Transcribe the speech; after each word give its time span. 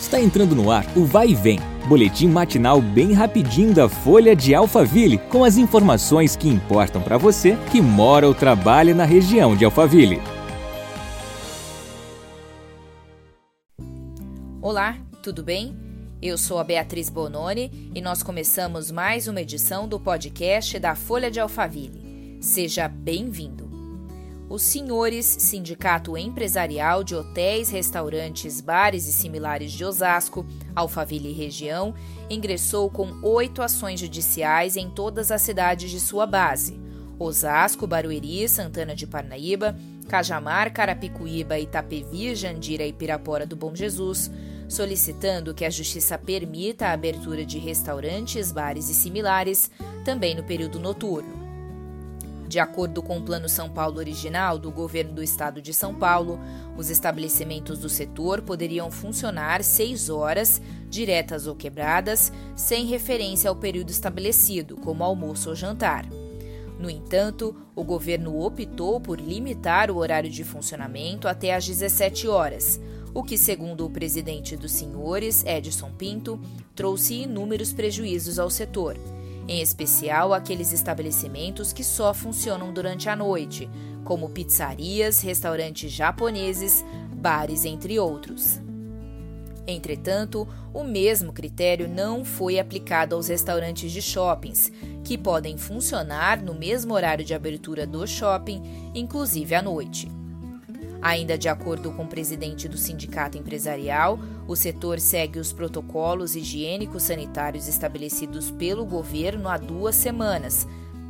Está 0.00 0.20
entrando 0.20 0.54
no 0.54 0.70
ar 0.70 0.86
o 0.96 1.04
Vai 1.04 1.30
e 1.30 1.34
Vem, 1.34 1.58
boletim 1.88 2.28
matinal 2.28 2.80
bem 2.80 3.12
rapidinho 3.12 3.74
da 3.74 3.88
Folha 3.88 4.34
de 4.34 4.54
Alphaville, 4.54 5.18
com 5.18 5.42
as 5.42 5.58
informações 5.58 6.36
que 6.36 6.48
importam 6.48 7.02
para 7.02 7.18
você 7.18 7.56
que 7.70 7.80
mora 7.80 8.26
ou 8.26 8.34
trabalha 8.34 8.94
na 8.94 9.04
região 9.04 9.56
de 9.56 9.64
Alphaville. 9.64 10.22
Olá, 14.62 14.96
tudo 15.20 15.42
bem? 15.42 15.76
Eu 16.22 16.38
sou 16.38 16.58
a 16.58 16.64
Beatriz 16.64 17.10
Bononi 17.10 17.90
e 17.94 18.00
nós 18.00 18.22
começamos 18.22 18.90
mais 18.90 19.26
uma 19.26 19.40
edição 19.40 19.88
do 19.88 19.98
podcast 19.98 20.78
da 20.78 20.94
Folha 20.94 21.30
de 21.30 21.40
Alphaville. 21.40 22.38
Seja 22.40 22.88
bem-vindo 22.88 23.67
os 24.48 24.62
senhores 24.62 25.26
Sindicato 25.26 26.16
Empresarial 26.16 27.04
de 27.04 27.14
Hotéis, 27.14 27.68
Restaurantes, 27.68 28.60
Bares 28.60 29.06
e 29.06 29.12
Similares 29.12 29.72
de 29.72 29.84
Osasco, 29.84 30.46
Alphaville 30.74 31.30
e 31.30 31.34
região, 31.34 31.94
ingressou 32.30 32.88
com 32.88 33.20
oito 33.22 33.60
ações 33.60 34.00
judiciais 34.00 34.76
em 34.76 34.88
todas 34.88 35.30
as 35.30 35.42
cidades 35.42 35.90
de 35.90 36.00
sua 36.00 36.26
base: 36.26 36.80
Osasco, 37.18 37.86
Barueri, 37.86 38.48
Santana 38.48 38.94
de 38.94 39.06
Parnaíba, 39.06 39.76
Cajamar, 40.08 40.72
Carapicuíba, 40.72 41.58
Itapevi, 41.58 42.34
Jandira 42.34 42.86
e 42.86 42.92
Pirapora 42.92 43.44
do 43.44 43.54
Bom 43.54 43.74
Jesus, 43.74 44.30
solicitando 44.66 45.52
que 45.52 45.66
a 45.66 45.70
Justiça 45.70 46.16
permita 46.16 46.86
a 46.86 46.92
abertura 46.92 47.44
de 47.44 47.58
restaurantes, 47.58 48.50
bares 48.50 48.88
e 48.88 48.94
similares 48.94 49.70
também 50.06 50.34
no 50.34 50.42
período 50.42 50.78
noturno. 50.78 51.37
De 52.48 52.58
acordo 52.58 53.02
com 53.02 53.18
o 53.18 53.22
Plano 53.22 53.46
São 53.46 53.68
Paulo 53.68 53.98
original 53.98 54.58
do 54.58 54.70
governo 54.70 55.12
do 55.12 55.22
estado 55.22 55.60
de 55.60 55.74
São 55.74 55.94
Paulo, 55.94 56.40
os 56.78 56.88
estabelecimentos 56.88 57.78
do 57.78 57.90
setor 57.90 58.40
poderiam 58.40 58.90
funcionar 58.90 59.62
seis 59.62 60.08
horas, 60.08 60.58
diretas 60.88 61.46
ou 61.46 61.54
quebradas, 61.54 62.32
sem 62.56 62.86
referência 62.86 63.50
ao 63.50 63.56
período 63.56 63.90
estabelecido, 63.90 64.78
como 64.78 65.04
almoço 65.04 65.50
ou 65.50 65.54
jantar. 65.54 66.06
No 66.78 66.88
entanto, 66.88 67.54
o 67.76 67.84
governo 67.84 68.40
optou 68.40 68.98
por 68.98 69.20
limitar 69.20 69.90
o 69.90 69.98
horário 69.98 70.30
de 70.30 70.42
funcionamento 70.42 71.28
até 71.28 71.54
às 71.54 71.66
17 71.66 72.28
horas, 72.28 72.80
o 73.12 73.22
que, 73.22 73.36
segundo 73.36 73.84
o 73.84 73.90
presidente 73.90 74.56
dos 74.56 74.72
senhores, 74.72 75.44
Edson 75.44 75.90
Pinto, 75.90 76.40
trouxe 76.74 77.24
inúmeros 77.24 77.74
prejuízos 77.74 78.38
ao 78.38 78.48
setor 78.48 78.96
em 79.48 79.62
especial 79.62 80.34
aqueles 80.34 80.72
estabelecimentos 80.72 81.72
que 81.72 81.82
só 81.82 82.12
funcionam 82.12 82.72
durante 82.72 83.08
a 83.08 83.16
noite, 83.16 83.68
como 84.04 84.28
pizzarias, 84.28 85.20
restaurantes 85.22 85.90
japoneses, 85.90 86.84
bares, 87.14 87.64
entre 87.64 87.98
outros. 87.98 88.60
Entretanto, 89.66 90.48
o 90.72 90.82
mesmo 90.82 91.32
critério 91.32 91.88
não 91.88 92.24
foi 92.24 92.58
aplicado 92.58 93.14
aos 93.14 93.28
restaurantes 93.28 93.90
de 93.90 94.00
shoppings, 94.00 94.72
que 95.04 95.18
podem 95.18 95.58
funcionar 95.58 96.42
no 96.42 96.54
mesmo 96.54 96.94
horário 96.94 97.24
de 97.24 97.34
abertura 97.34 97.86
do 97.86 98.06
shopping, 98.06 98.62
inclusive 98.94 99.54
à 99.54 99.62
noite. 99.62 100.17
Ainda 101.00 101.38
de 101.38 101.48
acordo 101.48 101.92
com 101.92 102.02
o 102.02 102.08
presidente 102.08 102.68
do 102.68 102.76
sindicato 102.76 103.38
empresarial, 103.38 104.18
o 104.48 104.56
setor 104.56 104.98
segue 104.98 105.38
os 105.38 105.52
protocolos 105.52 106.34
higiênicos 106.34 107.04
sanitários 107.04 107.68
estabelecidos 107.68 108.50
pelo 108.50 108.84
governo 108.84 109.48
há 109.48 109.56
duas 109.56 109.94
semanas, 109.94 110.66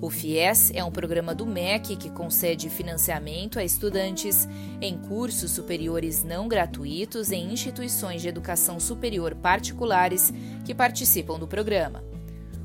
O 0.00 0.10
FIES 0.10 0.70
é 0.74 0.84
um 0.84 0.92
programa 0.92 1.34
do 1.34 1.44
MEC 1.44 1.96
que 1.96 2.08
concede 2.08 2.70
financiamento 2.70 3.58
a 3.58 3.64
estudantes 3.64 4.48
em 4.80 4.96
cursos 4.96 5.50
superiores 5.50 6.22
não 6.22 6.46
gratuitos 6.46 7.32
em 7.32 7.52
instituições 7.52 8.22
de 8.22 8.28
educação 8.28 8.78
superior 8.78 9.34
particulares 9.34 10.32
que 10.64 10.72
participam 10.72 11.36
do 11.36 11.48
programa. 11.48 12.04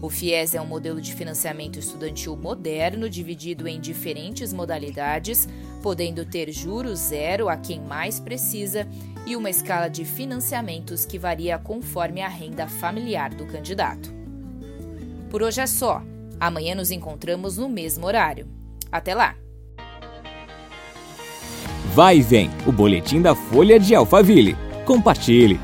O 0.00 0.08
FIES 0.08 0.54
é 0.54 0.60
um 0.60 0.66
modelo 0.66 1.00
de 1.00 1.12
financiamento 1.14 1.80
estudantil 1.80 2.36
moderno 2.36 3.10
dividido 3.10 3.66
em 3.66 3.80
diferentes 3.80 4.52
modalidades, 4.52 5.48
podendo 5.82 6.24
ter 6.24 6.52
juros 6.52 7.00
zero 7.00 7.48
a 7.48 7.56
quem 7.56 7.80
mais 7.80 8.20
precisa 8.20 8.86
e 9.26 9.34
uma 9.34 9.50
escala 9.50 9.88
de 9.88 10.04
financiamentos 10.04 11.04
que 11.04 11.18
varia 11.18 11.58
conforme 11.58 12.22
a 12.22 12.28
renda 12.28 12.68
familiar 12.68 13.34
do 13.34 13.46
candidato. 13.46 14.14
Por 15.28 15.42
hoje 15.42 15.60
é 15.60 15.66
só. 15.66 16.04
Amanhã 16.38 16.74
nos 16.74 16.90
encontramos 16.90 17.56
no 17.56 17.68
mesmo 17.68 18.06
horário. 18.06 18.46
Até 18.90 19.14
lá! 19.14 19.34
Vai 21.94 22.18
e 22.18 22.22
vem 22.22 22.50
o 22.66 22.72
boletim 22.72 23.22
da 23.22 23.34
Folha 23.34 23.80
de 23.80 23.94
Alphaville. 23.94 24.56
Compartilhe! 24.84 25.58